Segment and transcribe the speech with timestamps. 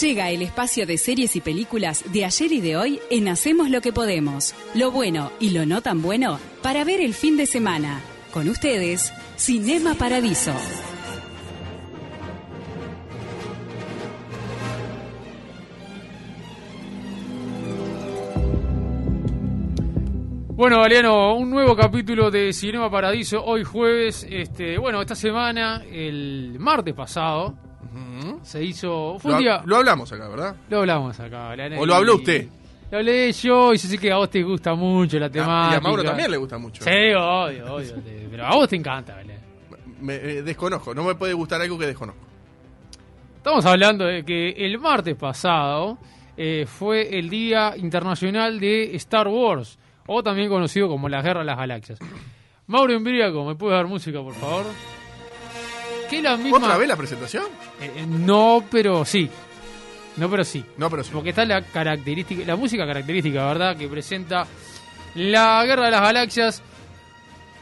[0.00, 3.80] Llega el espacio de series y películas de ayer y de hoy en Hacemos lo
[3.80, 4.54] que podemos.
[4.74, 8.02] Lo bueno y lo no tan bueno para ver el fin de semana.
[8.30, 10.52] Con ustedes, Cinema Paradiso.
[20.56, 26.56] Bueno, Galeano, un nuevo capítulo de Cinema Paradiso, hoy jueves, este, bueno, esta semana, el
[26.58, 27.65] martes pasado,
[28.42, 30.56] se hizo, fue Lo, un día, lo hablamos acá, ¿verdad?
[30.68, 31.80] lo hablamos acá, Galeano.
[31.80, 32.48] ¿O lo habló usted?
[32.90, 35.74] Lo hablé yo, y yo sé que a vos te gusta mucho la Ah, temática.
[35.74, 36.82] y a Mauro también le gusta mucho.
[36.84, 39.42] Sí, obvio, obvio, te- pero a vos te encanta, Galeano.
[40.00, 42.20] Me, eh, desconozco, no me puede gustar algo que desconozco.
[43.38, 45.98] Estamos hablando de que el martes pasado
[46.36, 51.46] eh, fue el Día Internacional de Star Wars, o también conocido como la Guerra de
[51.46, 51.98] las Galaxias.
[52.66, 54.64] Mauro Embriaco, ¿me puede dar música, por favor?
[56.08, 56.58] Que la misma...
[56.58, 57.44] ¿Otra vez la presentación?
[57.80, 59.28] Eh, eh, no, pero sí.
[60.16, 60.64] No, pero sí.
[60.76, 61.10] No, pero sí.
[61.12, 63.76] Porque está la característica, la música característica, ¿verdad?
[63.76, 64.46] Que presenta
[65.14, 66.62] la Guerra de las Galaxias.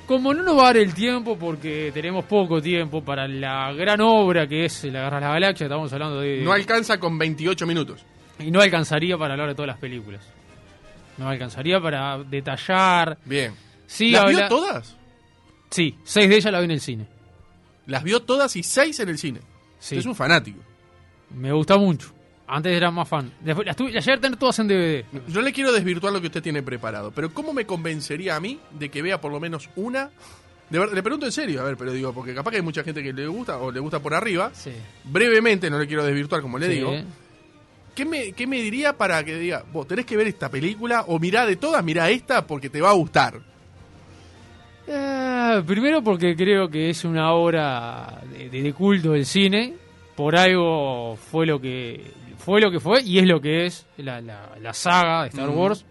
[0.07, 4.01] Como no nos va a dar el tiempo, porque tenemos poco tiempo para la gran
[4.03, 6.43] obra que es la Guerra de las Galaxias, estamos hablando de...
[6.43, 8.05] No alcanza con 28 minutos.
[8.39, 10.21] y no alcanzaría para hablar de todas las películas.
[11.17, 13.17] No alcanzaría para detallar.
[13.25, 13.55] Bien.
[13.87, 14.97] Sí, ¿Las vio todas?
[15.71, 17.07] Sí, seis de ellas la vi en el cine.
[17.87, 19.41] Las vio todas y seis en el cine.
[19.79, 19.97] Sí.
[19.97, 20.59] Es un fanático.
[21.35, 22.13] Me gusta mucho.
[22.47, 23.33] Antes era más fan.
[23.41, 25.05] Después, las tuve, las llegué a tener todas en DVD.
[25.29, 28.61] Yo le quiero desvirtuar lo que usted tiene preparado, pero ¿cómo me convencería a mí
[28.79, 30.11] de que vea por lo menos una?
[30.71, 32.83] De ver- le pregunto en serio, a ver, pero digo, porque capaz que hay mucha
[32.85, 34.51] gente que le gusta o le gusta por arriba.
[34.55, 34.73] Sí.
[35.05, 36.73] Brevemente, no le quiero desvirtuar como le Sí.
[36.75, 36.93] digo.
[37.95, 41.19] ¿Qué me, ¿Qué me diría para que diga, vos tenés que ver esta película o
[41.19, 43.41] mirá de todas, mirá esta porque te va a gustar?
[44.87, 45.24] Eh,
[45.67, 49.75] primero porque creo que es una obra de, culto del cine.
[50.17, 52.05] Por algo fue lo que
[52.39, 55.49] fue lo que fue y es lo que es la, la- la saga de Star
[55.51, 55.59] Mm.
[55.59, 55.85] Wars.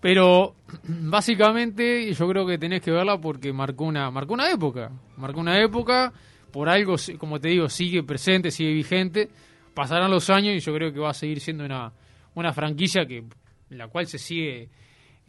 [0.00, 0.54] Pero
[0.88, 5.60] básicamente yo creo que tenés que verla porque marcó una marcó una época, marcó una
[5.62, 6.12] época.
[6.50, 9.30] Por algo, como te digo, sigue presente, sigue vigente.
[9.74, 11.90] Pasarán los años y yo creo que va a seguir siendo una,
[12.34, 13.24] una franquicia que
[13.70, 14.68] la cual se sigue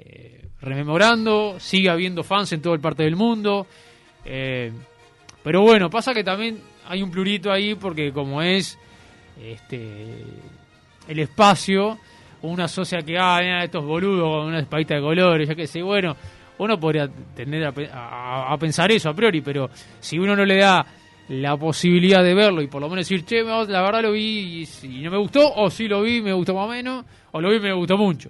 [0.05, 3.67] eh, rememorando, sigue habiendo fans en toda el parte del mundo.
[4.25, 4.71] eh,
[5.43, 8.77] pero bueno, pasa que también hay un plurito ahí porque como es
[9.41, 10.23] este
[11.07, 11.99] el espacio,
[12.43, 15.81] uno asocia que, ah, mira, estos boludos con una espadita de colores, ya que sé,
[15.81, 16.15] bueno,
[16.59, 20.45] uno podría tender a, pe- a- a pensar eso a priori, pero si uno no
[20.45, 20.85] le da
[21.29, 24.87] la posibilidad de verlo y por lo menos decir, che, la verdad lo vi y,
[25.01, 27.57] no me gustó, o sí lo vi, me gustó más o menos, o lo vi
[27.57, 28.29] y me gustó mucho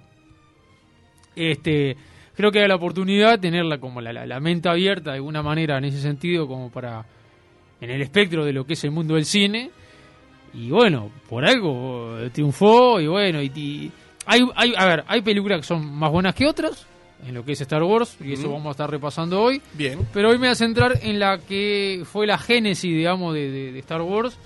[1.36, 1.96] este
[2.36, 5.42] creo que hay la oportunidad de tenerla como la, la- la mente abierta de alguna
[5.42, 7.04] manera en ese sentido como para
[7.80, 9.70] en el espectro de lo que es el mundo del cine.
[10.52, 13.92] Y bueno por algo eh, triunfó y bueno y, y-
[14.26, 16.86] hay, hay a ver hay películas que son más buenas que otras
[17.26, 19.60] en lo que es Star Wars y eso vamos a estar repasando hoy.
[19.74, 19.98] Bien.
[20.12, 23.72] pero hoy me voy a centrar en la que fue la génesis, digamos, de, de-
[23.72, 24.38] de Star Wars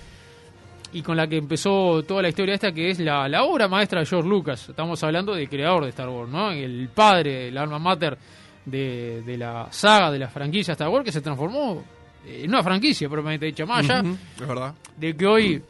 [0.93, 4.01] y con la que empezó toda la historia esta, que es la, la obra maestra
[4.01, 4.69] de George Lucas.
[4.71, 6.51] Estamos hablando del creador de Star Wars, ¿no?
[6.51, 8.17] El padre, el alma mater
[8.65, 11.85] de, de la saga, de la franquicia Star Wars, que se transformó
[12.27, 13.65] en una franquicia propiamente dicha.
[13.67, 14.75] Más allá Ujú, Es verdad.
[14.97, 15.63] de que hoy eh,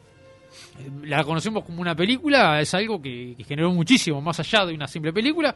[1.04, 4.86] la conocemos como una película, es algo que, que generó muchísimo, más allá de una
[4.86, 5.54] simple película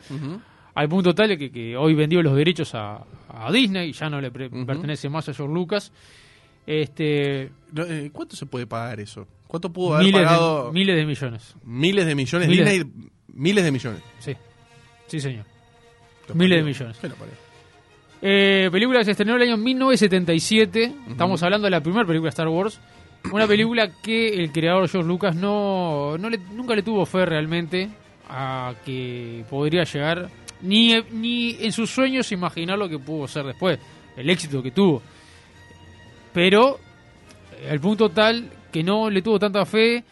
[0.74, 4.30] al punto tal que, que hoy vendió los derechos a, a Disney, ya no le
[4.30, 5.92] pre- pertenece más a George Lucas.
[6.64, 9.26] Este, eh, ¿Cuánto se puede pagar eso?
[9.52, 10.66] ¿Cuánto pudo haber miles, pagado?
[10.66, 11.54] de, miles de millones.
[11.62, 12.48] miles de millones.
[12.48, 12.70] Miles.
[12.70, 12.92] Disney,
[13.28, 14.00] miles de millones.
[14.18, 14.34] Sí,
[15.06, 15.44] sí señor.
[16.34, 16.96] Miles de millones.
[16.98, 17.34] ¿Qué lo parió?
[18.22, 20.92] Eh, película que se estrenó en el año 1977.
[21.10, 22.80] Estamos hablando de la primera película de Star Wars.
[23.30, 27.90] Una película que el creador George Lucas no, no le- nunca le tuvo fe realmente
[28.28, 30.30] a que podría llegar,
[30.62, 33.78] ni, ni en sus sueños imaginar lo que pudo ser después,
[34.16, 35.02] el éxito que tuvo.
[36.32, 36.78] Pero
[37.70, 40.02] al punto tal que no le tuvo tanta fe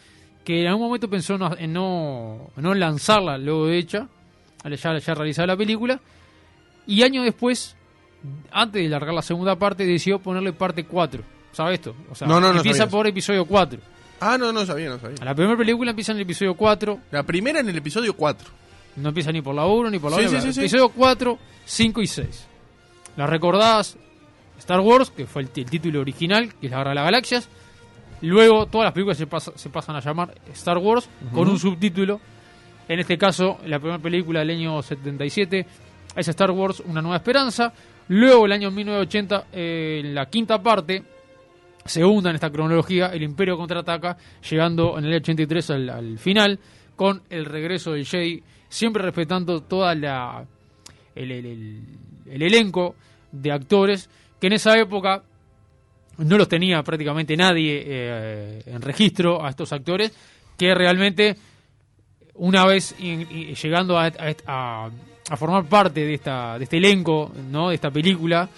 [0.45, 4.07] que en algún momento pensó no- en no, no lanzarla luego de hecha,
[4.63, 5.99] ya, ya realizada la película,
[6.87, 7.75] y años después,
[8.51, 11.23] antes de largar la segunda parte, decidió ponerle parte 4.
[11.51, 11.95] ¿Sabes esto?
[12.09, 13.79] O sea, No, no, no empieza por episodio 4.
[14.19, 15.17] Ah, no, no sabía, no sabía.
[15.23, 18.49] La primera película empieza en el episodio 4, La primera en el episodio 4.
[18.97, 20.31] no empieza ni por la 1 ni por la Sí, 2.
[20.31, 20.59] sí, sí, sí.
[20.61, 22.47] episodio 4, 5 y 6.
[23.17, 23.97] Las recordadas
[24.59, 27.49] Star Wars, que fue el, el título original, que es la Guerra de las Galaxias.
[28.21, 32.19] Luego todas las películas se, pasa- se pasan a llamar Star Wars con un subtítulo.
[32.87, 35.65] En este caso, la primera película del año 77
[36.15, 37.73] es Star Wars Una Nueva Esperanza.
[38.09, 41.03] Luego, el año 1980, eh, en la quinta parte,
[41.85, 44.17] segunda en esta cronología, el Imperio contraataca,
[44.49, 46.59] llegando en el 83 al, al final,
[46.95, 50.45] con el regreso del Jedi, siempre respetando toda la
[51.15, 51.83] el, el- el-
[52.29, 52.95] el elenco
[53.31, 54.09] de actores
[54.39, 55.23] que en esa época
[56.23, 60.11] no los tenía prácticamente nadie eh, en registro a estos actores,
[60.57, 61.35] que realmente
[62.35, 64.11] una vez in- in- llegando a,
[64.47, 64.89] a-
[65.37, 67.69] formar parte de esta de este elenco, ¿no?
[67.69, 68.49] de esta película,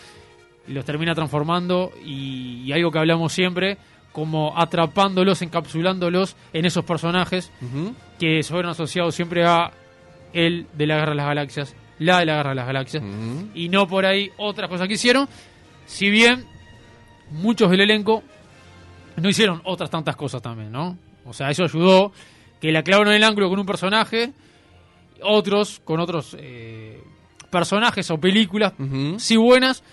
[0.67, 3.77] los termina transformando y, y algo que hablamos siempre,
[4.11, 7.93] como atrapándolos, encapsulándolos en esos personajes Ujú.
[8.19, 9.71] que fueron asociados siempre a
[10.33, 13.03] el de la Guerra de las Galaxias, la de la Guerra de las Galaxias,
[13.53, 15.27] y no por ahí otras cosas que hicieron,
[15.85, 16.45] si bien
[17.33, 18.23] muchos del elenco
[19.17, 20.97] no hicieron otras tantas cosas también, ¿no?
[21.25, 22.11] O sea, eso ayudó
[22.59, 24.31] que la clavaron en el ángulo con un personaje,
[25.21, 27.01] otros con otros eh,
[27.49, 28.73] personajes o películas,
[29.17, 29.83] sí buenas,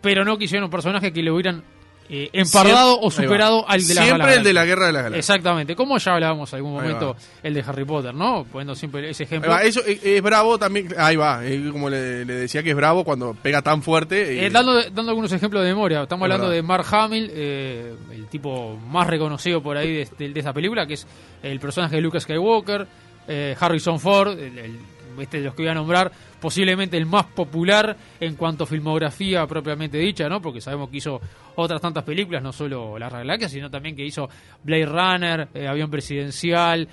[0.00, 1.64] pero no quisieron un personaje que le hubieran
[2.08, 5.28] eh, empardado o superado al de la Siempre el de la Guerra de las Galaxias.
[5.30, 8.44] Exactamente, como ya hablábamos en algún momento el de Harry Potter, ¿no?
[8.50, 9.56] Poniendo siempre ese ejemplo.
[9.58, 10.88] Eso es, es bravo también.
[10.98, 11.44] Ahí va.
[11.44, 14.34] es como le, le decía que es bravo cuando pega tan fuerte.
[14.34, 16.56] y- Eh, dando, dando algunos ejemplos de memoria, estamos Es hablando verdad.
[16.56, 20.86] de Mark Hamill, eh, el tipo más reconocido por ahí de, de- de esa película,
[20.86, 21.06] que es
[21.42, 22.86] el personaje de Luke Skywalker,
[23.28, 24.78] eh, Harrison Ford, el, el-
[25.20, 26.10] este los que voy a nombrar,
[26.40, 30.40] posiblemente el más popular en cuanto a filmografía propiamente dicha, ¿no?
[30.40, 31.20] Porque sabemos que hizo
[31.56, 34.28] otras tantas películas, no solo La Galaxia, sino también que hizo
[34.62, 36.88] Blade Runner, eh, Avión Presidencial,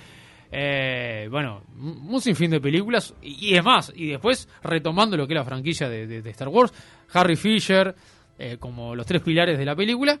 [0.56, 3.14] eh, bueno, un sinfín de películas.
[3.22, 6.30] Y, y es más, y después retomando lo que es la franquicia de, de- de
[6.30, 6.72] Star Wars,
[7.12, 7.94] Harry Fisher
[8.38, 10.18] eh, como los tres pilares de la película.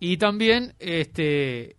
[0.00, 1.76] Y también este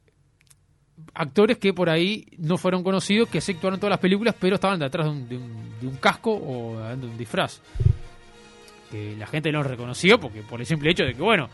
[1.13, 4.55] actores que por ahí no fueron conocidos, que se actuaron en todas las películas, pero
[4.55, 7.61] estaban detrás de un, de un- de un casco o de un disfraz.
[8.91, 11.49] Que la gente no los reconoció porque por el simple hecho de que, bueno,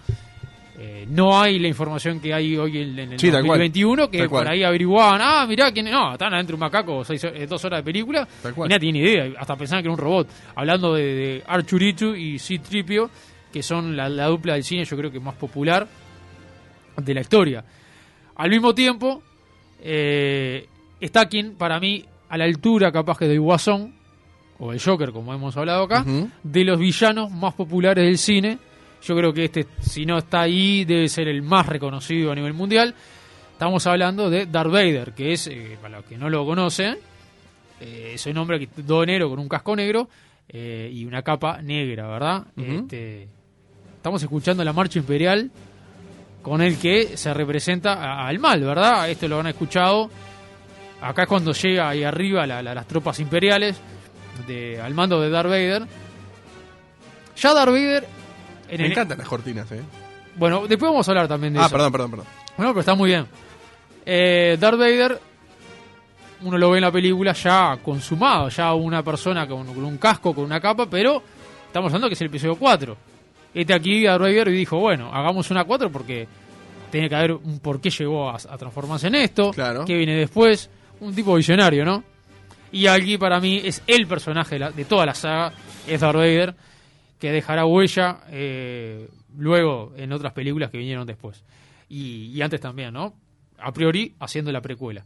[0.77, 3.59] eh, no hay la información que hay hoy en, en el Sí, tal cual.
[3.59, 4.43] 2021, que cual.
[4.45, 5.93] por ahí averiguaban, ah, mirá, quién es?".
[5.93, 8.99] no, están adentro de un macaco, seis, eh, dos horas de película, y nadie tiene
[8.99, 10.27] idea, hasta pensaban que era un robot.
[10.55, 13.09] Hablando de, de Archuritu y C-Tripio,
[13.51, 15.87] que son la, la dupla del cine, yo creo que más popular
[16.97, 17.63] de la historia.
[18.35, 19.21] Al mismo tiempo,
[19.81, 20.67] eh,
[20.99, 23.93] está quien, para mí, a la altura capaz que del Guasón,
[24.59, 26.05] o el Joker, como hemos hablado acá,
[26.43, 28.59] de los villanos más populares del cine.
[29.03, 32.53] Yo creo que este, si no está ahí, debe ser el más reconocido a nivel
[32.53, 32.93] mundial.
[33.53, 36.97] Estamos hablando de Darth Vader, que es, eh, para los que no lo conocen,
[37.79, 38.69] eh, es un hombre
[39.07, 40.07] negro con un casco negro
[40.47, 42.45] eh, y una capa negra, ¿verdad?
[42.55, 43.27] Este,
[43.95, 45.49] estamos escuchando la marcha imperial
[46.41, 49.09] con el que se representa al mal, ¿verdad?
[49.09, 50.09] Esto lo han escuchado.
[51.01, 53.79] Acá es cuando llega ahí arriba la- la- las tropas imperiales
[54.47, 55.83] de, al mando de Darth Vader.
[57.37, 58.07] Ya Darth Vader...
[58.69, 59.81] en Me el- encantan las cortinas, ¿eh?
[60.35, 61.71] Bueno, después vamos a hablar también de Ah, eso.
[61.71, 62.25] perdón, perdón, perdón.
[62.57, 63.25] Bueno, pero está muy bien.
[64.05, 65.19] Eh, Darth Vader,
[66.43, 70.33] uno lo ve en la película ya consumado, ya una persona con, con un casco,
[70.33, 71.21] con una capa, pero
[71.67, 72.97] estamos hablando que es el episodio 4.
[73.53, 76.27] Este aquí Vader y dijo, bueno, hagamos una 4 porque
[76.89, 79.85] tiene que haber un por qué llegó a, a transformarse en esto, Claro.
[79.85, 80.69] qué viene después,
[80.99, 82.03] un tipo visionario, ¿no?
[82.71, 85.53] Y aquí para mí es el personaje de, la- de toda la saga,
[85.87, 86.55] es Darth Vader,
[87.19, 89.07] que dejará huella eh,
[89.37, 91.43] luego en otras películas que vinieron después.
[91.89, 93.13] Y, y antes también, ¿no?
[93.59, 95.03] A priori haciendo la precuela.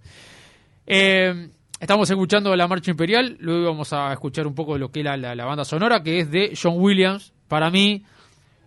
[0.86, 5.00] Eh, estamos escuchando la Marcha Imperial, luego vamos a escuchar un poco de lo que
[5.00, 7.34] es la, la- la banda sonora, que es de John Williams.
[7.48, 8.04] Para mí,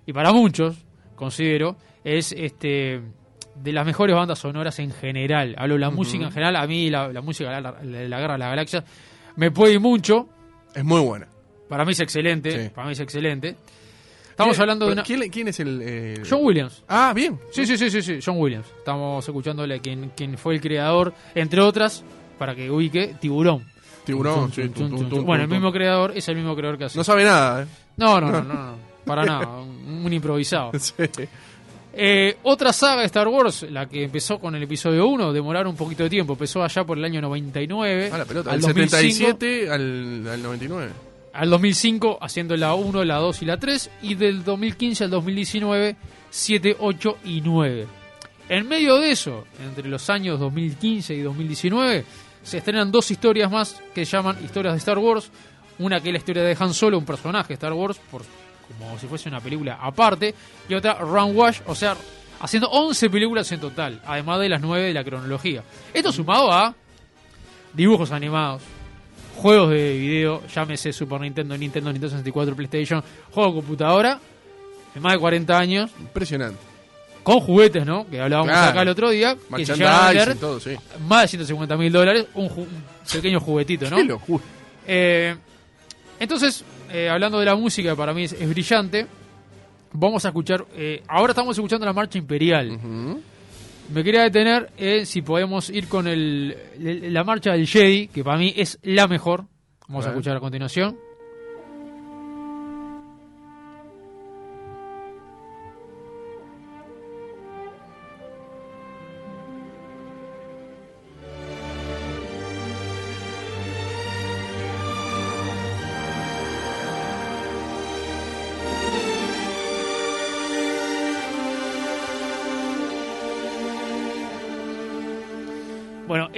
[0.08, 0.76] y para muchos,
[1.14, 3.00] considero, es este
[3.54, 5.54] de las mejores bandas sonoras en general.
[5.58, 7.72] Hablo de la música en general, a mí la, la música de la,
[8.08, 8.84] la Guerra de las Galaxias
[9.36, 10.28] me puede ir mucho.
[10.74, 11.28] Es muy buena.
[11.68, 12.50] Para mí es excelente.
[12.64, 12.70] Sí.
[12.74, 13.56] Para mí es excelente.
[14.30, 15.02] Estamos ¿Quién- hablando de una.
[15.02, 15.80] ¿quién, quién es el...?
[15.82, 16.84] eh, John Williams.
[16.88, 17.38] Ah, bien.
[17.50, 18.66] Sí, sí, sí, sí, sí, John Williams.
[18.78, 22.04] Estamos escuchándole quien, quien fue el creador, entre otras,
[22.38, 23.66] para que ubique, Tiburón.
[24.04, 24.62] Tiburón, sí,
[25.24, 26.96] Bueno, el mismo creador es el mismo creador que hace.
[26.96, 27.66] No sabe nada, ¿eh?
[27.98, 28.76] No, no, no, no, no,
[29.08, 30.72] para nada, un, un improvisado.
[30.78, 30.92] Sí.
[32.00, 35.76] Eh, otra saga de Star Wars, la que empezó con el episodio 1, demoraron un
[35.76, 38.10] poquito de tiempo, empezó allá por el año 99.
[38.12, 38.50] Ah, la pelota.
[38.52, 40.92] al Del 2005, 77 al, al 99.
[41.32, 45.96] al 2005 haciendo la 1, la 2 y la 3 y del 2015 al 2019
[46.30, 47.86] 7, 8 y 9.
[48.48, 52.04] En medio de eso, entre los años 2015 y 2019,
[52.42, 55.30] se estrenan dos historias más que se llaman historias de Star Wars.
[55.78, 58.22] Una que es la historia de Han Solo, un personaje de Star Wars, por,
[58.68, 60.34] como si fuese una película aparte,
[60.68, 61.96] y otra Run Wash, o sea,
[62.40, 65.62] haciendo 11 películas en total, además de las 9 de la cronología.
[65.92, 66.74] Esto sumado a
[67.72, 68.62] dibujos animados,
[69.36, 74.18] juegos de video, llámese Super Nintendo, Nintendo, Nintendo 64, PlayStation, juego de computadora,
[74.94, 76.58] de más de 40 años, Impresionante.
[77.22, 78.06] con juguetes, ¿no?
[78.08, 78.70] Que hablábamos Claro.
[78.70, 80.74] acá el otro día, que se a todo, sí.
[81.06, 82.68] más de 150 mil dólares, un, un
[83.12, 83.96] pequeño juguetito, ¿no?
[83.96, 84.40] Qué.
[84.86, 85.36] Eh,
[86.18, 89.06] entonces, eh, hablando de la música, para mí es, es brillante.
[89.92, 90.64] Vamos a escuchar.
[90.74, 92.78] eh, ahora estamos escuchando la marcha imperial.
[93.92, 98.22] Me quería detener en si podemos ir con el, el- la marcha del Jedi, que
[98.22, 99.44] para mí es la mejor.
[99.88, 100.96] Vamos a A escuchar a continuación.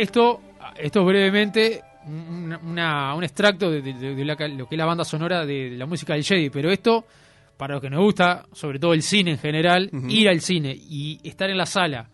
[0.02, 0.40] Esto,
[0.76, 4.86] esto es brevemente una- una- un extracto de, de- de la- lo que es la
[4.86, 7.04] banda sonora de, la música del Jedi, pero esto,
[7.56, 11.20] para los que nos gusta, sobre todo el cine en general, ir al cine y
[11.22, 12.08] estar en la sala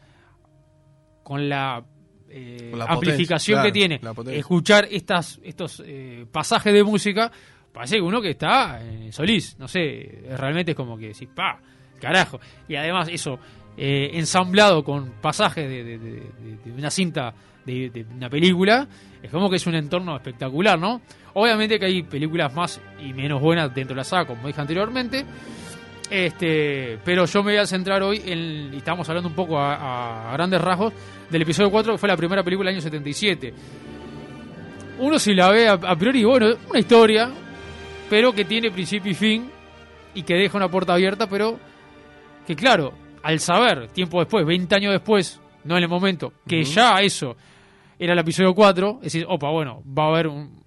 [1.23, 1.83] con la,
[2.29, 4.01] eh, Con la amplificación potencia, que tiene,
[4.39, 7.31] escuchar estas, estos eh, pasajes de música,
[7.73, 11.61] parece que uno que está en Solís, no sé, realmente es como que decís, pa,
[12.01, 12.39] carajo.
[12.69, 13.39] Y además eso,
[13.77, 16.23] eh, ensamblado con pasajes de, de-
[16.77, 17.33] una cinta
[17.65, 18.87] de, de una película,
[19.23, 21.01] es como que es un entorno espectacular, ¿no?
[21.35, 25.25] Obviamente que hay películas más y menos buenas dentro de la saga, como dije anteriormente.
[26.11, 30.31] Este, pero yo me voy a centrar hoy en, y estamos hablando un poco a,
[30.31, 30.93] a grandes rasgos
[31.29, 33.53] del episodio 4, que fue la primera película del año 77.
[35.01, 37.31] Uno si la ve a, a priori, bueno, una historia,
[38.09, 39.51] pero que tiene principio y fin,
[40.15, 41.59] y que deja una puerta abierta, pero
[42.47, 42.93] que claro,
[43.27, 47.37] al saber, tiempo después, 20 años después, no en el momento, que ya eso
[47.99, 50.65] era el episodio 4, es decir, opa, bueno, va a haber un...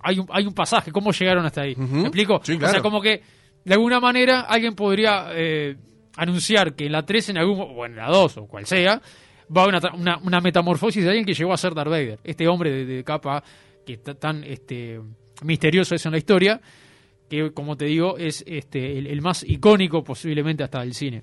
[0.00, 1.76] Hay un, hay un pasaje, ¿cómo llegaron hasta ahí?
[1.76, 2.40] ¿Me explico?
[2.42, 3.22] Sí, O sea, como que
[3.64, 5.76] de alguna manera alguien podría eh,
[6.16, 9.00] anunciar que en la 3, en algún, o en la 2, o cual sea,
[9.56, 12.18] va a haber una, una, una metamorfosis de alguien que llegó a ser Darth Vader.
[12.24, 13.44] Este hombre de, de capa
[13.86, 15.00] que está tan este,
[15.44, 16.60] misterioso es en la historia,
[17.30, 21.22] que como te digo es este, el, el más icónico posiblemente hasta del cine.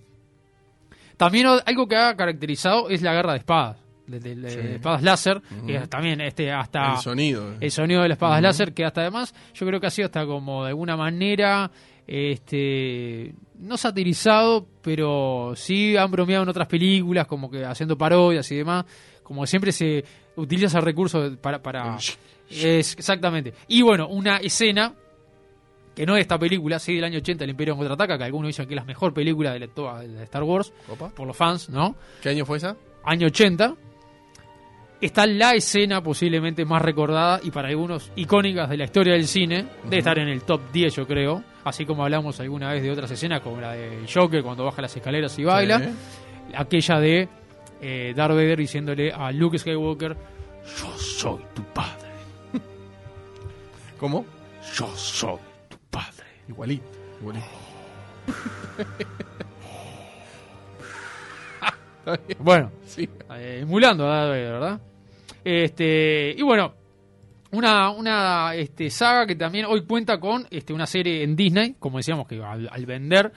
[1.22, 4.58] También algo que ha caracterizado es la guerra de espadas, de, de- de- Sí.
[4.58, 7.54] de espadas láser, que también este, hasta El sonido.
[7.60, 10.26] el sonido de las espadas láser, que hasta además yo creo que ha sido hasta
[10.26, 11.70] como de alguna manera,
[12.08, 18.56] este, no satirizado, pero sí han bromeado en otras películas, como que haciendo parodias y
[18.56, 18.86] demás,
[19.24, 20.04] como siempre se
[20.36, 21.62] utiliza ese recurso para...
[21.62, 21.98] para
[22.50, 23.54] es, exactamente.
[23.68, 24.94] Y bueno, una escena
[25.96, 28.66] que no es esta película, sí del año 80, El Imperio Contraataca, que algunos dicen
[28.68, 31.10] que es la mejor película de, la, toda- de la Star Wars, Opa.
[31.10, 31.96] por los fans, ¿no?
[32.22, 32.76] ¿Qué año fue esa?
[33.04, 33.76] año 80,
[35.02, 39.62] está la escena posiblemente más recordada y para algunos icónicas de la historia del cine,
[39.80, 39.84] Ujú.
[39.90, 43.10] debe estar en el top 10 yo creo, así como hablamos alguna vez de otras
[43.12, 45.90] escenas como la de Joker cuando baja las escaleras y baila, Sí.
[46.56, 47.30] aquella de
[47.82, 50.16] eh, Darth Vader diciéndole a Luke Skywalker,
[50.80, 52.10] yo soy tu padre,
[54.00, 54.26] ¿Cómo?
[54.78, 55.38] yo soy.
[56.52, 56.84] Igualito.
[57.22, 57.46] Igualito.
[62.40, 63.08] Bueno, sí.
[63.36, 64.82] eh, emulando a Darth Vader, ¿verdad?
[65.44, 66.74] Este, y bueno,
[67.52, 71.98] una, una este, saga que también hoy cuenta con este, una serie en Disney, como
[71.98, 73.32] decíamos que al, al vender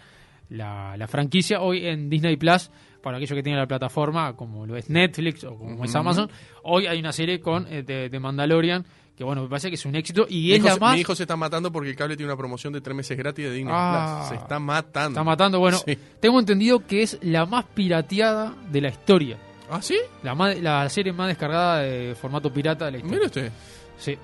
[0.49, 2.71] la, la franquicia, hoy en Disney Plus,
[3.03, 5.95] para aquellos que tienen la plataforma, como lo es Netflix o como es.
[5.95, 6.31] Amazon,
[6.63, 9.85] hoy hay una serie con eh, de, de Mandalorian, que bueno, me parece que es
[9.87, 10.95] un éxito y Mi es hijo, la más...
[10.95, 13.45] mi hijo se está matando porque el cable tiene una promoción de tres meses gratis
[13.45, 14.17] de Disney Ah.
[14.27, 14.29] Plus.
[14.39, 15.11] Se está matando.
[15.11, 15.97] Está matando, bueno, Sí.
[16.21, 19.39] tengo entendido que es la más pirateada de la historia.
[19.71, 19.97] ¿Ah, sí?
[20.23, 23.17] La, más- la serie más descargada de formato pirata de la historia.
[23.19, 23.53] Mire usted.
[23.99, 24.19] Sí.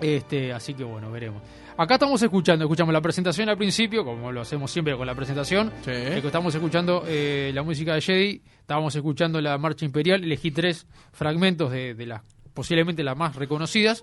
[0.00, 1.42] Este, así que bueno, veremos.
[1.78, 5.70] Acá estamos escuchando, escuchamos la presentación al principio, como lo hacemos siempre con la presentación.
[5.84, 5.90] Sí.
[5.90, 11.70] Estamos escuchando eh, la música de Jedi, estábamos escuchando la marcha imperial, elegí tres fragmentos
[11.70, 12.22] de, de las
[12.56, 14.02] posiblemente las más reconocidas.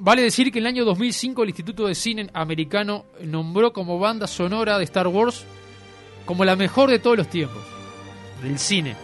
[0.00, 4.26] Vale decir que en el año 2005 el Instituto de Cine Americano nombró como banda
[4.26, 5.44] sonora de Star Wars
[6.24, 7.62] como la mejor de todos los tiempos,
[8.42, 8.96] del cine.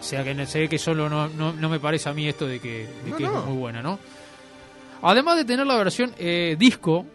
[0.00, 2.46] O sea que se ve que solo no, no, no me parece a mí esto
[2.46, 3.38] de que, de No, que no.
[3.38, 4.00] es muy buena, ¿no?
[5.02, 7.06] Además de tener la versión eh, disco,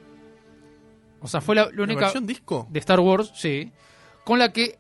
[1.20, 2.66] o sea, fue la, la ¿La única versión disco?
[2.70, 3.72] de Star Wars, sí,
[4.24, 4.78] con la que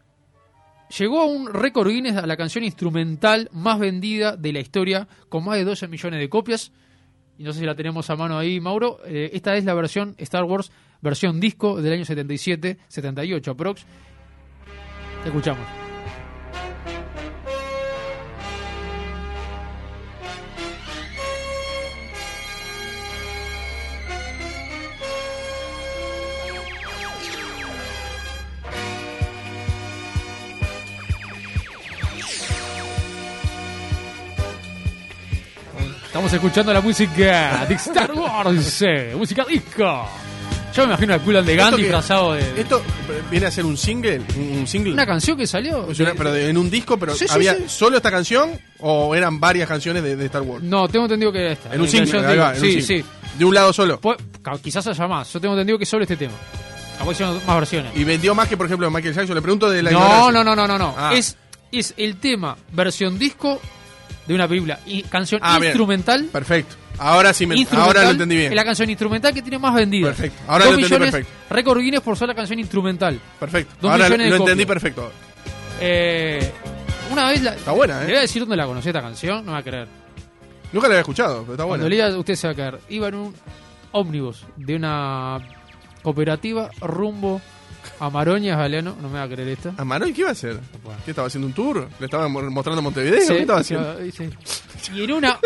[0.98, 5.46] llegó a un récord Guinness a la canción instrumental más vendida de la historia, con
[5.46, 6.72] más de 12 millones de copias.
[7.38, 9.00] Y no sé si la tenemos a mano ahí, Mauro.
[9.06, 13.86] Eh, esta es la versión Star Wars, versión disco del año 77, 78 aprox.
[15.24, 15.87] Te escuchamos.
[36.18, 40.10] Estamos escuchando la música de Star Wars, eh, música disco.
[40.76, 42.60] Yo me imagino the Gun Esto que- disfrazado de...
[42.60, 42.82] Esto
[43.30, 44.94] viene a ser un single, un single.
[44.94, 45.86] Una canción que salió.
[45.96, 47.66] Pero de- en un disco, pero Sí, sí, había sí.
[47.68, 50.64] solo esta canción o eran varias canciones de, de Star Wars.
[50.64, 51.72] No, tengo entendido que era esta.
[51.76, 53.04] En un single, de- va, en un Sí, single.
[53.04, 53.06] sí.
[53.38, 54.02] De un lado solo.
[54.02, 55.32] Pu- ca- quizás haya más.
[55.32, 56.34] Yo tengo entendido que solo este tema.
[56.98, 57.92] Capaz hicieron más versiones.
[57.96, 59.36] Y vendió más que, por ejemplo, Michael Jackson.
[59.36, 60.32] Le pregunto de la No, ignorancia.
[60.32, 60.96] no, no, no, no, no.
[60.98, 61.12] Ah.
[61.14, 61.38] Es,
[61.72, 63.62] es el tema versión disco
[64.28, 65.70] de una película y canción Ah, bien.
[65.72, 66.26] instrumental.
[66.26, 66.76] Perfecto.
[67.00, 68.52] Ahora sí me, ahora lo entendí bien.
[68.52, 70.08] Es la canción instrumental que tiene más vendida.
[70.08, 70.42] Perfecto.
[70.48, 71.54] Ahora Dos lo entendí millones, perfecto.
[71.54, 73.20] Récord Guinness por sola canción instrumental.
[73.40, 73.76] Perfecto.
[73.82, 75.12] Dos Ahora lo, millones de lo entendí perfecto.
[75.80, 76.52] Eh,
[77.12, 78.08] una vez la, Está buena, Le ¿eh?
[78.10, 79.88] voy a decir dónde la conocí esta canción, no me va a creer.
[80.74, 81.82] Nunca la había escuchado, pero está buena.
[81.84, 82.80] Cuando leía usted se va a caer.
[82.90, 83.36] Iba en un
[83.92, 85.38] ómnibus de una
[86.02, 87.40] cooperativa rumbo
[88.00, 88.96] a Galeano.
[89.02, 89.74] No me va a creer esto.
[89.78, 90.60] ¿A Maroy qué iba a hacer?
[91.06, 91.88] ¿Qué estaba haciendo un tour?
[92.00, 93.22] ¿Le estaba mo- mostrando Montevideo?
[93.22, 93.96] Sí, ¿Qué estaba haciendo?
[94.12, 94.30] sí.
[94.94, 95.40] Y en una,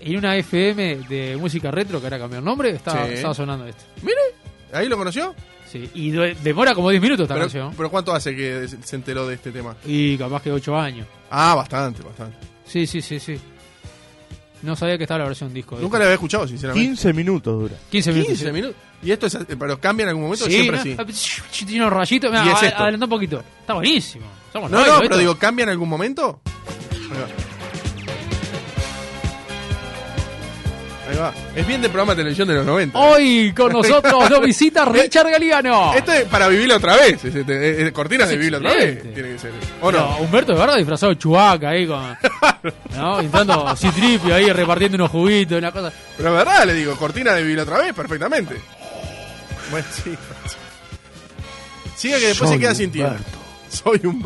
[0.00, 3.14] en una FM de música retro, que ahora cambió el nombre, estaba, Sí.
[3.14, 3.84] estaba sonando esto.
[4.02, 4.16] Mire,
[4.72, 5.34] ¿ahí lo conoció?
[5.70, 5.90] Sí.
[5.94, 7.74] Y de- demora como 10 minutos esta Pero, canción.
[7.76, 9.76] pero ¿cuánto hace que se se enteró de este tema?
[9.84, 11.06] Y capaz que 8 años.
[11.30, 12.36] Ah, bastante, bastante.
[12.64, 13.38] Sí, sí, sí, sí.
[14.62, 15.76] No sabía que estaba la versión disco.
[15.76, 15.98] de Nunca esto.
[16.00, 16.88] la había escuchado, sinceramente.
[16.88, 17.74] 15 minutos dura.
[17.90, 18.28] 15 minutos.
[18.28, 18.52] 15 sí.
[18.52, 18.76] minutos.
[19.02, 20.44] ¿Y esto es, eh, pero cambia en algún momento?
[20.46, 20.82] Sí, Siempre ¿no?
[21.12, 21.64] sí.
[21.66, 22.30] Tiene unos rayitos.
[22.30, 22.82] Mira, Y es ad- esto.
[22.82, 23.44] adelantá un poquito.
[23.60, 24.26] Está buenísimo.
[24.52, 25.18] Somos No, no, pero esto.
[25.18, 26.40] digo, ¿cambia en algún momento?
[31.18, 31.32] Va.
[31.54, 32.98] Es bien de programa de televisión de los 90.
[32.98, 35.94] Hoy con nosotros nos visita Richard Galeano.
[35.94, 37.24] Esto es para vivirlo otra vez.
[37.24, 38.84] Es, es- es- es cortinas de vivirlo otra vez.
[38.96, 39.14] excelente.
[39.14, 39.52] Tiene que ser.
[39.82, 39.98] ¿O no?
[39.98, 42.16] No, Humberto de verdad disfrazado de chubaca ahí con.
[42.96, 43.20] ¿No?
[43.20, 45.92] Entrando citripio ahí repartiendo unos juguitos, una cosa.
[46.16, 48.56] Pero es verdad, le digo, cortina de vivirlo otra vez, perfectamente.
[49.70, 50.14] Bueno, sí.
[51.96, 53.12] Siga que después se queda sin tiempo.
[53.14, 53.38] Humberto.
[53.70, 54.24] Soy un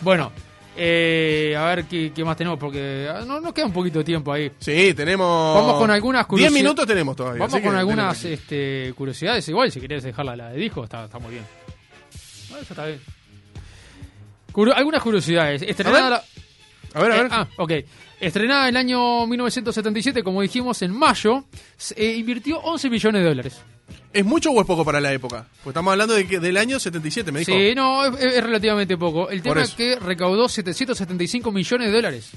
[0.00, 0.32] Bueno,
[0.76, 4.04] eh, a ver qué, qué más tenemos, porque ah, no, nos queda un poquito de
[4.04, 4.50] tiempo ahí.
[4.58, 5.54] Sí, tenemos.
[5.54, 6.62] Vamos con algunas 10 curiosidades.
[6.62, 7.40] minutos tenemos todavía.
[7.46, 9.48] Vamos con algunas este, curiosidades.
[9.48, 11.44] Igual, si querés dejarla la de disco, está, está muy bien.
[12.48, 13.00] Bueno, eso está bien.
[14.76, 15.62] Algunas curiosidades.
[15.62, 16.10] Estrenada A ver.
[16.10, 16.24] la-
[16.94, 17.26] A ver, a ver.
[17.26, 17.72] Eh, ah, ok.
[18.20, 21.44] Estrenada en el año 1977, como dijimos, en mayo,
[21.76, 23.60] se- eh, invirtió 11 millones de dólares.
[24.12, 25.46] ¿Es mucho o es poco para la época?
[25.62, 27.52] Pues estamos hablando de que del año 77, me dijo.
[27.52, 29.30] Sí, no, es, es relativamente poco.
[29.30, 32.30] El tema es que recaudó 775 millones de dólares,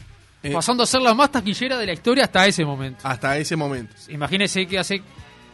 [0.44, 3.00] Eh, pasando a ser la más taquillera de la historia hasta ese momento.
[3.04, 3.94] Hasta ese momento.
[4.10, 5.02] Imagínese que hace...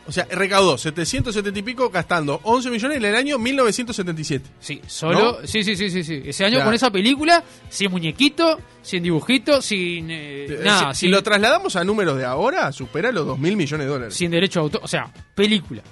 [0.08, 4.50] O sea, recaudó 770 y pico gastando 11 millones en el año 1977.
[4.60, 5.38] Sí, solo...
[5.42, 5.48] ¿No?
[5.48, 6.22] Sí, sí, sí, sí, sí.
[6.26, 6.66] Ese año Claro.
[6.66, 10.10] con esa película, sin muñequito, sin dibujito, sin...
[10.10, 13.86] eh, Eh, nada, si, lo trasladamos a números de ahora, supera los 2 mil millones
[13.86, 14.14] de dólares.
[14.16, 14.82] sin derecho a autor.
[14.84, 15.84] O sea, película.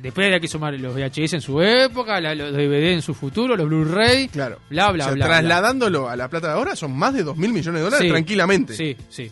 [0.00, 3.56] Después había que sumar los VHS en su época, la- los DVD en su futuro,
[3.56, 4.58] los Blu-ray, Claro.
[4.70, 5.26] bla, bla, O sea, bla.
[5.26, 5.38] bla.
[5.40, 8.10] trasladándolo a la plata de ahora, son más de 2 mil millones de dólares Sí,
[8.10, 8.74] tranquilamente.
[8.74, 9.30] Sí, sí.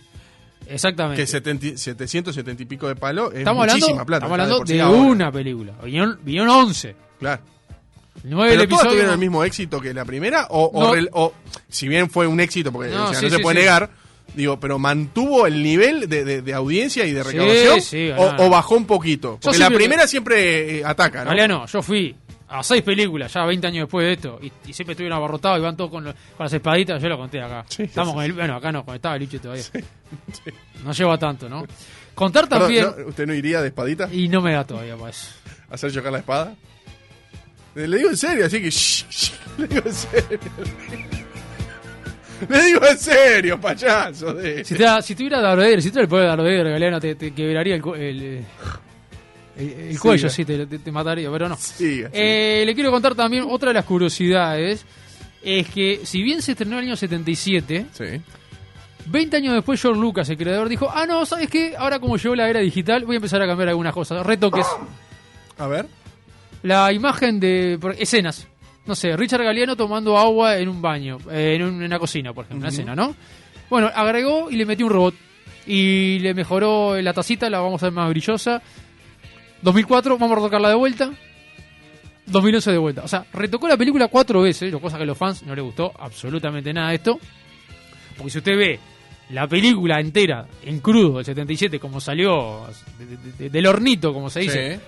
[0.69, 1.23] Exactamente.
[1.23, 4.27] Que 70 770 y pico de palo es estamos hablando, muchísima plata.
[4.27, 5.73] estamos hablando de una película.
[5.85, 6.97] Vinieron, vinieron 11.
[7.21, 7.43] Claro.
[8.25, 8.91] 9 ¿Pero el todas episodio.
[8.91, 10.47] tuvieron el mismo éxito que la primera?
[10.51, 10.95] O, o No.
[10.97, 11.33] rel- o
[11.69, 13.89] si bien fue un éxito, porque No, o sea, sí, no se sí, puede negar,
[14.37, 18.17] digo, pero mantuvo el nivel de, de- de audiencia y de Sí, recaudación sí, o,
[18.27, 18.47] ganaba.
[18.47, 19.39] o bajó un poquito.
[19.43, 21.31] Porque la primera siempre eh, ataca, ¿no?
[21.31, 22.15] Galeano, yo fui
[22.49, 25.63] a seis películas, ya 20 años después de esto, y, y siempre estuvieron abarrotados y
[25.63, 26.05] van todos con,
[26.39, 27.65] las espaditas, yo lo conté acá.
[27.69, 29.65] Sí, Estamos sí, con el, bueno, acá no, con estaba el Liche todavía.
[30.85, 31.65] No lleva tanto, ¿no?
[32.15, 33.09] Contar Perdón, también, ¿no?
[33.09, 35.27] ¿Usted no iría de espadita y no me da todavía para eso.
[35.71, 36.55] a hacer chocar la espada?
[37.75, 38.71] Le digo en serio, así que...
[38.71, 40.39] shh, shh, le digo en serio.
[42.49, 44.35] Le digo en serio, payaso.
[44.35, 47.01] de- Si, te si tuviera Darth Vader, si tuviera el poder de Darth Vader, Galeano,
[47.01, 48.45] te, te quebraría el, el, eh,
[49.59, 51.57] el- el Sí, cuello, sí, te, mataría, pero no.
[51.57, 52.11] Siga, siga.
[52.13, 54.85] Eh, le quiero contar también otra de las curiosidades.
[55.43, 58.05] Es que si bien se estrenó en el año 77, Sí.
[59.09, 61.75] 20 años después George Lucas, el creador, dijo, ah, no, ¿sabes qué?
[61.79, 64.67] Ahora como llegó la era digital, voy a empezar a cambiar algunas cosas, retoques.
[65.59, 65.87] A ver.
[66.65, 68.49] La imagen de escenas.
[68.87, 72.33] No sé, Richard Galeano tomando agua en un baño, eh, en, un- en una cocina,
[72.33, 72.75] por ejemplo, una Ujú.
[72.75, 73.15] escena, ¿no?
[73.69, 75.15] Bueno, agregó y le metió un robot.
[75.67, 78.63] Y le mejoró la tacita, la vamos a hacer más brillosa.
[79.63, 81.11] 2004, vamos a retocarla de vuelta.
[82.27, 83.03] 2011 de vuelta.
[83.05, 85.65] O sea, retocó la película cuatro veces, lo cosa que a los fans no les
[85.65, 87.19] gustó absolutamente nada esto.
[88.17, 88.79] Porque si usted ve
[89.31, 92.63] la película entera en crudo del 77, como salió
[92.99, 94.81] de- de- de- del hornito, como se dice, Sí.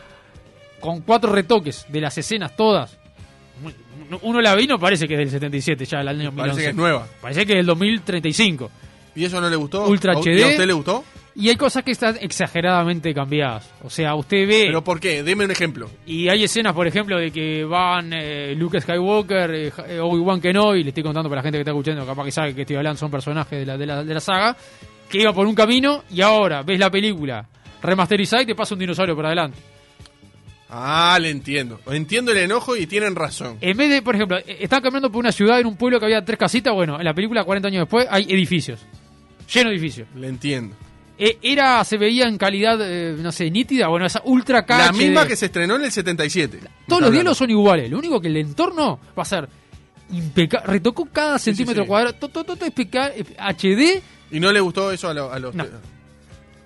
[0.80, 2.96] con cuatro retoques de las escenas todas.
[4.22, 6.36] Uno la ve y no parece que es del 77 ya, el año 2011.
[6.50, 7.06] Parece que es nueva.
[7.20, 8.70] Parece que es del 2035.
[9.14, 9.86] ¿Y eso no le gustó?
[9.86, 10.38] Ultra ¿A- HD.
[10.38, 11.04] ¿Y a usted le gustó?
[11.34, 13.70] Y hay cosas que están exageradamente cambiadas.
[13.84, 14.64] O sea, usted ve...
[14.66, 15.22] ¿Pero por qué?
[15.22, 15.88] Deme un ejemplo.
[16.04, 20.82] Y hay escenas, por ejemplo, de que van eh, Luke Skywalker, eh, eh, Obi-Wan Kenobi,
[20.82, 22.98] le estoy contando para la gente que está escuchando, capaz que sabe que estoy hablando,
[22.98, 24.56] son personajes de la, de la, de la saga,
[25.08, 27.46] que iba por un camino y ahora ves la película
[27.80, 29.58] remasterizada y te pasa un dinosaurio por adelante.
[30.70, 31.80] Ah, le entiendo.
[31.90, 33.56] Entiendo el enojo y tienen razón.
[33.60, 36.04] En vez de, por ejemplo, eh, están caminando por una ciudad en un pueblo que
[36.06, 38.80] había tres casitas, bueno, en la película 40 años después hay edificios.
[39.52, 40.08] Lleno de edificios.
[40.14, 40.76] Le entiendo.
[41.18, 44.78] Eh, era, se veía en calidad, eh, no sé, nítida, bueno, esa ultra KHD.
[44.78, 46.60] La misma que se estrenó en el 77.
[46.86, 47.90] Todos los diálogos son iguales.
[47.90, 49.48] Lo único que el entorno va a ser
[50.12, 50.66] impecable.
[50.70, 51.88] Retocó cada Sí, sí, centímetro sí.
[51.88, 52.14] cuadrado.
[52.16, 55.54] Todo, todo, todo HD ¿Y no le gustó eso a, lo- a los...
[55.54, 55.64] No.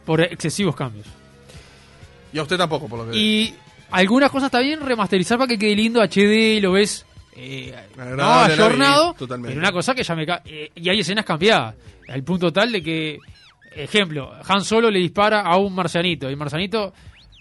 [0.05, 1.07] por excesivos cambios.
[2.33, 3.19] Y a usted tampoco, por lo que veo.
[3.93, 9.15] Algunas cosas está bien remasterizar para que quede lindo HD, lo ves eh, no.
[9.17, 11.75] Pero una cosa que ya me eh, Y hay escenas cambiadas.
[12.09, 13.19] Al punto tal de que,
[13.75, 16.29] ejemplo, Han Solo le dispara a un marcianito.
[16.29, 16.93] Y el marcianito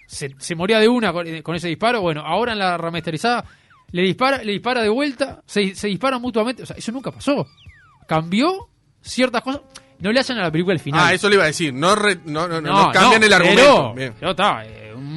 [0.06, 2.00] se, se moría de una con, con ese disparo.
[2.00, 3.44] Bueno, ahora en la remasterizada
[3.90, 6.62] le dispara, le dispara de vuelta, se, se disparan mutuamente.
[6.62, 7.46] O sea, eso nunca pasó.
[8.06, 8.68] Cambió
[9.02, 9.62] ciertas cosas.
[9.98, 11.00] No le hacen a la película el final.
[11.04, 11.72] Ah, eso le iba a decir.
[11.72, 13.62] No, re- no, no, cambian el argumento.
[13.62, 14.14] Pero, Bien.
[14.18, 15.11] pero está, eh, un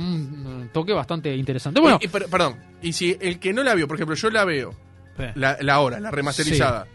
[0.75, 1.79] toque bastante interesante.
[1.79, 2.57] Bueno, Y- y per- perdón.
[2.81, 4.71] Y si el que no la vio, por ejemplo, yo la veo,
[5.17, 6.85] eh, la, la hora, la remasterizada,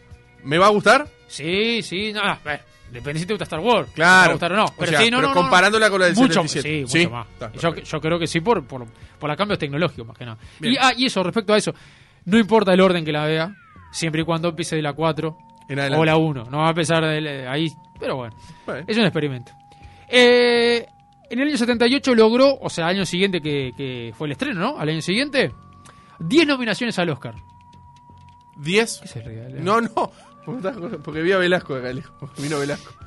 [0.44, 1.08] ¿me va a gustar?
[1.26, 2.60] sí, sí, no, eh,
[2.92, 3.88] depende si te gusta Star Wars.
[3.94, 3.94] Claro.
[3.94, 4.64] si te va a gustar o no.
[4.66, 5.40] O Pero sea, sí, no, pero no, no, no.
[5.40, 6.86] comparándola con la del mucho, 77.
[6.88, 7.26] Sí, mucho más.
[7.32, 8.84] está, yo, creo que sí por, por,
[9.18, 10.36] por los cambios tecnológicos, más que nada.
[10.58, 10.74] Bien.
[10.74, 11.72] Y, ah, y eso, respecto a eso,
[12.26, 13.54] no importa el orden que la vea,
[13.92, 15.36] siempre y cuando empiece de la 4
[15.70, 16.02] En adelante.
[16.02, 16.44] o la 1.
[16.50, 18.36] No va a empezar de ahí, pero bueno.
[18.66, 18.84] Bueno.
[18.86, 19.52] Es un experimento.
[20.08, 20.84] Eh,
[21.30, 24.60] en el año 78 logró, o sea, al año siguiente que, que fue el estreno,
[24.60, 24.78] ¿no?
[24.78, 25.52] Al año siguiente,
[26.18, 27.34] 10 nominaciones al Oscar.
[28.58, 29.00] ¿10?
[29.02, 29.22] ¿Qué se?
[29.60, 30.12] No, no.
[31.04, 32.30] Porque vi a Velasco acá lejos.
[32.38, 32.92] Vino Velasco.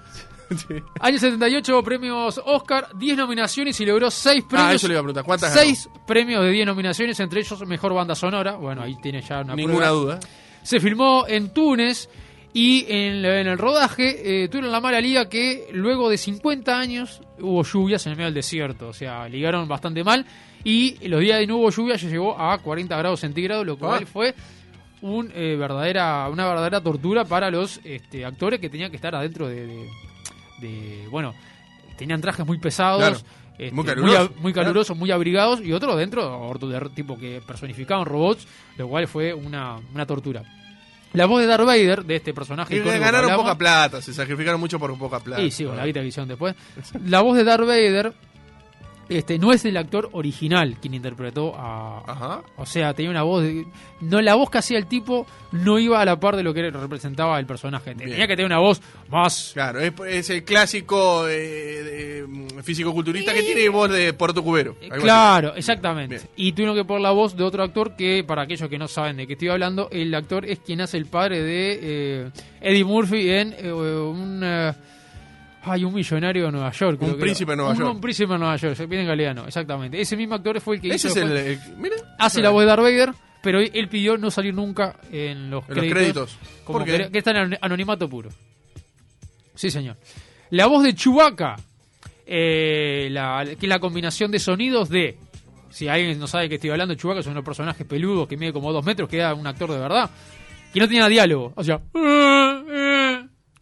[0.67, 0.75] Sí.
[0.99, 4.75] Año 78, premios Oscar, 10 nominaciones y logró 6 Ah, premios.
[4.75, 5.23] eso le iba a preguntar.
[5.23, 8.55] ¿Cuántas 6 premios de 10 nominaciones, entre ellos mejor banda sonora.
[8.57, 9.55] Bueno, ahí tiene ya una ganó?
[9.55, 9.93] Ninguna prueba.
[9.93, 10.19] duda.
[10.61, 12.07] Se filmó en Túnez
[12.53, 17.21] y en, en el rodaje eh, tuvieron la mala liga que luego de 50 años
[17.39, 18.89] hubo lluvias en el medio del desierto.
[18.89, 20.25] O sea, ligaron bastante mal
[20.63, 24.03] y los días de no hubo lluvia ya llegó a 40 grados centígrados, lo cual
[24.03, 24.09] Ah.
[24.11, 24.35] fue
[25.01, 29.47] un, eh, verdadera, una verdadera tortura para los este, actores que tenían que estar adentro
[29.47, 29.89] de, de-
[30.61, 31.33] de- bueno,
[31.97, 32.99] tenían trajes muy pesados.
[32.99, 33.17] Claro.
[33.57, 34.53] este, Muy calurosos, muy
[34.97, 36.23] muy abrigados, y otros dentro,
[36.91, 40.43] tipo que personificaban robots, lo cual fue una, una tortura.
[41.13, 44.01] La voz de Darth Vader, de este personaje Y que ganaron hablamos- poca plata.
[44.01, 45.41] Se sacrificaron mucho por poca plata.
[45.41, 46.55] y sí, con la guita que hicieron después.
[47.05, 48.13] La voz de Darth Vader
[49.17, 52.03] este, no es el actor original quien interpretó a.
[52.05, 52.41] Ajá.
[52.57, 53.43] O sea, tenía una voz.
[53.43, 53.65] de-
[54.01, 56.69] no La voz que hacía el tipo no iba a la par de lo que
[56.69, 57.95] representaba el personaje.
[57.95, 58.27] Tenía Bien.
[58.27, 59.51] que tener una voz más.
[59.53, 64.75] Claro, es, es el clásico eh, de, físico-culturista que tiene voz de Puerto Cubero.
[64.81, 65.01] Eh, así.
[65.01, 66.15] Claro, exactamente.
[66.15, 66.29] Bien.
[66.35, 69.17] Y tuvieron que poner la voz de otro actor que, para aquellos que no saben
[69.17, 73.29] de qué estoy hablando, el actor es quien hace el padre de eh, Eddie Murphy
[73.29, 74.43] en eh, un...
[75.63, 77.01] eh, Ay, un millonario de Nueva York.
[77.01, 77.95] Un que príncipe de Nueva Un- York.
[77.95, 79.99] Un príncipe de Nueva York, en galeano, exactamente.
[80.01, 81.95] Ese mismo actor fue el que Ese hizo es el, el- mira.
[82.19, 85.75] hace la voz de Darth Vader, pero él pidió no salir nunca en los En
[85.75, 86.37] los créditos.
[86.37, 86.37] créditos.
[86.65, 87.11] Como ¿Por que, qué?
[87.11, 88.29] que está en an- anonimato puro.
[89.55, 89.97] Sí, señor.
[90.49, 91.55] La voz de Chewbacca,
[92.25, 95.17] eh, la, que es la combinación de sonidos de.
[95.69, 98.37] Si alguien no sabe qué estoy hablando, Chewbacca es uno de los personajes peludos que
[98.37, 100.09] mide como dos metros, que era un actor de verdad,
[100.73, 101.51] que no tenía diálogo.
[101.55, 101.79] O sea.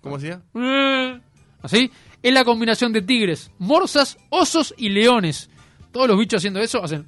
[0.01, 0.41] ¿Cómo decía?
[1.61, 1.91] Así.
[2.23, 5.49] Es la combinación de tigres, morsas, osos y leones.
[5.91, 7.07] Todos los bichos haciendo eso hacen.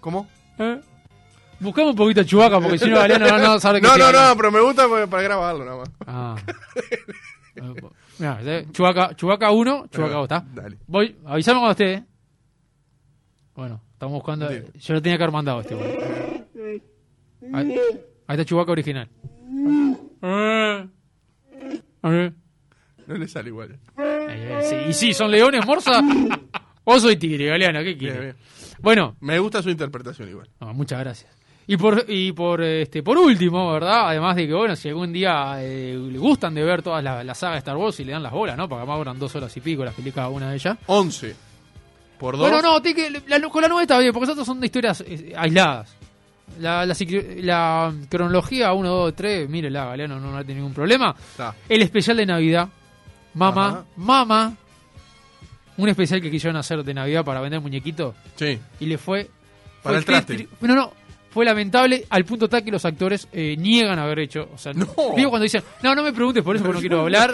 [0.00, 0.28] ¿Cómo?
[1.58, 4.12] Buscamos un poquito a Chewbacca porque si no, Galeano no, no sabe qué No, no,
[4.12, 5.90] no, pero me gusta porque- para grabarlo nada más.
[6.06, 6.36] Ah.
[8.18, 8.66] Mirá, ¿eh?
[8.72, 10.44] Chubaca, Chubaca 1, Chubaca 2, ¿está?
[10.54, 10.78] Dale.
[10.86, 11.92] Voy, avísame cuando esté.
[11.94, 12.04] ¿eh?
[13.54, 14.46] Bueno, estamos buscando.
[14.48, 14.78] Entiendo.
[14.78, 15.92] Yo lo tenía que haber mandado este, bueno.
[17.52, 17.80] Ahí, ahí
[18.36, 19.08] está Chubaca original.
[22.02, 23.78] No le sale igual.
[23.98, 26.00] Eh, sí, Y sí, son leones, morsa,
[26.84, 28.20] oso y tigre, Galeano, ¿qué Bien, quiere?
[28.20, 28.36] bien.
[28.80, 30.48] Bueno, Me gusta su interpretación igual.
[30.60, 31.36] No, muchas gracias.
[31.66, 34.08] Y por y por este por último, ¿verdad?
[34.08, 37.34] Además de que bueno, si algún día eh, le gustan de ver todas las la
[37.34, 38.68] sagas de Star Wars y le dan las bolas, ¿no?
[38.68, 40.76] Porque además duran dos horas y pico las películas una de ellas.
[40.86, 41.36] 11.
[42.18, 42.50] Por 2.
[42.50, 45.32] Bueno, no, que, la, con la nueva está bien, porque esas son de historias eh,
[45.36, 45.96] aisladas.
[46.58, 46.94] La, la,
[47.36, 51.14] la cronología 1, 2, 3, mírela, Galeano, no, no tiene ningún problema.
[51.18, 51.54] Está.
[51.68, 52.68] El especial de Navidad.
[53.34, 53.84] Mamá, Ajá.
[53.96, 54.56] mamá.
[55.76, 58.58] Un especial que quisieron hacer de Navidad para vender muñequitos Sí.
[58.80, 59.30] y le fue.
[59.82, 60.48] Para fue el traste.
[60.60, 60.92] No, no.
[61.30, 64.48] Fue lamentable al punto tal que los actores eh, niegan haber hecho.
[64.52, 64.86] O sea, No.
[65.16, 67.32] digo cuando dicen, no, no me preguntes por eso porque no quiero hablar.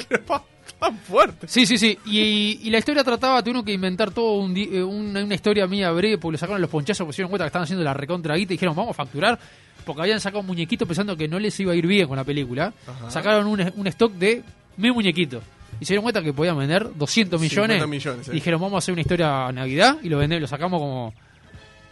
[0.79, 1.49] Tan fuerte.
[1.49, 1.99] Sí, sí, sí.
[2.07, 5.67] Y, y la historia trataba, tuvieron que inventar todo un di- eh, una, una historia
[5.67, 7.95] mía breve porque le sacaron los ponchazos porque se dieron cuenta que estaban haciendo la
[7.95, 9.39] recontra guita y dijeron, vamos a facturar.
[9.85, 12.25] Porque habían sacado un muñequito pensando que no les iba a ir bien con la
[12.25, 12.73] película.
[12.87, 13.11] Ajá.
[13.11, 14.43] Sacaron un, un stock de
[14.77, 15.41] mi muñequito.
[15.81, 17.77] Y se dieron cuenta que podían vender 200 millones.
[17.83, 18.33] 50 millones, sí.
[18.33, 21.15] Dijeron, vamos a hacer una historia a Navidad y lo vendemos, lo sacamos como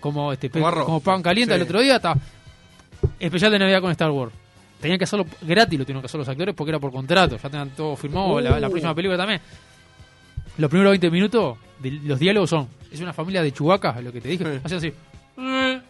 [0.01, 1.03] como este pe- Como arroz.
[1.03, 1.57] pan caliente Sí.
[1.57, 2.14] el otro día, está
[3.18, 4.33] especial de Navidad con Star Wars.
[4.85, 7.49] Tenían que hacerlo gratis, lo tuvieron que hacer los actores porque era por contrato, ya
[7.49, 8.70] tenían todo firmado, la, la Uh.
[8.70, 9.40] próxima película también.
[10.59, 14.20] Los primeros 20 minutos, de- los diálogos son, es una familia de chubacas, lo que
[14.20, 14.92] te dije, hacen así.
[15.38, 15.81] Eh,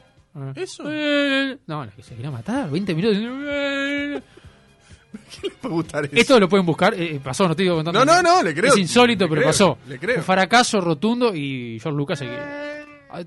[0.54, 0.84] ¿Eso?
[0.86, 3.18] eh, No, no, que se quería matar, 20 minutos.
[5.40, 6.14] ¿Qué le puede gustar eso?
[6.16, 8.04] Esto lo pueden buscar, eh, pasó, no te digo contando.
[8.04, 8.72] No, no, no, le creo.
[8.72, 9.78] Es insólito, pero creo, pasó.
[9.88, 10.18] le creo.
[10.18, 12.26] Un fracaso rotundo y George Lucas se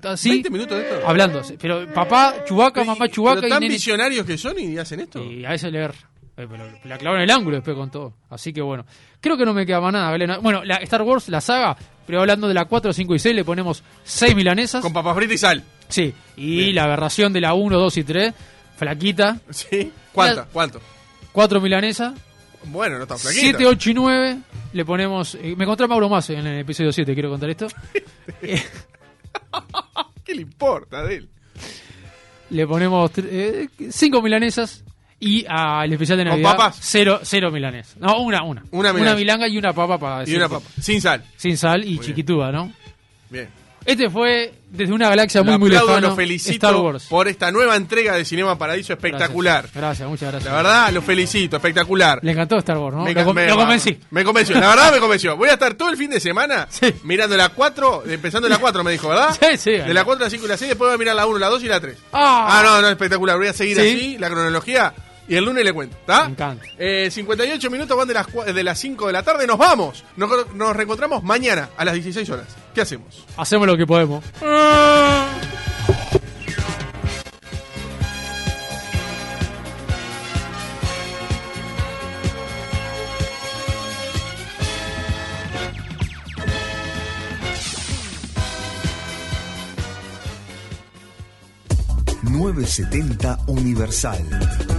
[0.04, 1.08] Así, 20 minutos de esto.
[1.08, 1.42] hablando.
[1.60, 3.74] Pero papá, chubaca, mamá, chubaca Pero y tan nene.
[3.74, 5.22] visionarios que son y hacen esto.
[5.24, 5.94] Y a ese leer.
[6.36, 6.46] Eh,
[6.84, 8.14] la clavaron en el ángulo después con todo.
[8.30, 8.84] Así que bueno.
[9.20, 10.10] Creo que no me queda más nada.
[10.12, 10.38] Galena.
[10.38, 11.76] Bueno, la Star Wars, la saga.
[12.06, 14.80] Pero hablando de la 4, 5 y 6, le ponemos 6 milanesas.
[14.82, 15.64] Con papas fritas y sal.
[15.88, 16.14] Sí.
[16.36, 16.74] Y Bien.
[16.76, 18.34] la aberración de la 1, 2 y 3.
[18.76, 19.38] Flaquita.
[19.50, 19.90] ¿Sí?
[20.12, 20.44] ¿Cuánta?
[20.52, 20.80] ¿Cuánto?
[21.32, 22.14] 4 milanesas.
[22.66, 23.40] Bueno, no tan flaquita.
[23.58, 24.38] 7, 8 y 9.
[24.72, 25.34] Le ponemos.
[25.36, 27.12] eh, me encontré a Mauro Mase en el episodio 7.
[27.14, 27.66] Quiero contar esto.
[29.54, 29.58] Eh,
[30.24, 31.28] ¿Qué le importa de él?
[32.50, 33.10] le ponemos
[33.90, 34.84] 5 milanesas.
[35.20, 36.52] Y al especial de ¿Con Navidad.
[36.56, 36.78] papas?
[36.80, 37.96] Cero, cero milanesas.
[37.96, 38.62] No, una, una.
[38.70, 39.16] Una milanesa.
[39.16, 40.64] milanga y una papa para Y decir una papa.
[40.80, 41.24] Sin sal.
[41.36, 42.02] Sin sal y bien.
[42.02, 42.72] chiquitúa, ¿no?
[43.28, 43.48] Bien.
[43.84, 46.00] Este fue desde una galaxia muy, muy lejana.
[46.00, 47.04] lo felicito Star Wars.
[47.08, 49.62] por esta nueva entrega de Cinema Paraíso espectacular.
[49.62, 50.52] Gracias, gracias, muchas gracias.
[50.52, 52.20] La verdad, lo felicito, espectacular.
[52.22, 53.04] Le encantó Star Wars, ¿no?
[53.04, 53.98] Me, lo, me- lo convencí.
[54.10, 55.36] Me convenció, la verdad me convenció.
[55.36, 56.92] Voy a estar todo el fin de semana Sí.
[57.04, 59.36] mirando la 4, empezando la 4, me dijo, ¿verdad?
[59.40, 59.70] Sí, sí.
[59.72, 61.38] De la 4 a la 5 y la 6, después voy a mirar la 1,
[61.38, 61.96] la 2 y la 3.
[62.12, 62.58] Ah.
[62.58, 63.36] Ah, no, no, espectacular.
[63.36, 63.82] Voy a seguir Sí.
[63.88, 64.92] así, la cronología.
[65.28, 66.24] Y el lunes le cuento, ¿está?
[66.24, 66.64] Me encanta.
[66.78, 70.02] Eh, 58 minutos van de las, de las 5 de la tarde, nos vamos.
[70.16, 72.46] Nos, nos reencontramos mañana a las 16 horas.
[72.74, 73.26] ¿Qué hacemos?
[73.36, 74.24] Hacemos lo que podemos.
[93.46, 94.77] Universal